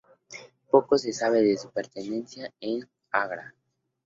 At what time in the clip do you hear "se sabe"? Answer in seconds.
0.97-1.43